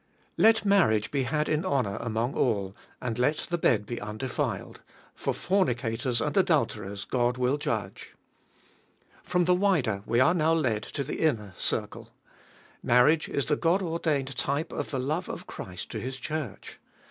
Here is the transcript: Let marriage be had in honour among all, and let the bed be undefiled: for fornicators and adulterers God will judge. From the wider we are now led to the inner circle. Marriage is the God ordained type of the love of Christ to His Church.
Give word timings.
Let 0.35 0.65
marriage 0.65 1.11
be 1.11 1.25
had 1.25 1.47
in 1.47 1.63
honour 1.63 1.97
among 1.97 2.33
all, 2.33 2.75
and 2.99 3.19
let 3.19 3.37
the 3.51 3.57
bed 3.59 3.85
be 3.85 4.01
undefiled: 4.01 4.81
for 5.13 5.31
fornicators 5.31 6.21
and 6.21 6.35
adulterers 6.35 7.05
God 7.05 7.37
will 7.37 7.59
judge. 7.59 8.15
From 9.21 9.45
the 9.45 9.53
wider 9.53 10.01
we 10.07 10.19
are 10.19 10.33
now 10.33 10.53
led 10.53 10.81
to 10.81 11.03
the 11.03 11.19
inner 11.19 11.53
circle. 11.55 12.09
Marriage 12.81 13.29
is 13.29 13.45
the 13.45 13.55
God 13.55 13.83
ordained 13.83 14.35
type 14.35 14.73
of 14.73 14.89
the 14.89 14.97
love 14.97 15.29
of 15.29 15.45
Christ 15.45 15.91
to 15.91 15.99
His 15.99 16.17
Church. 16.17 16.79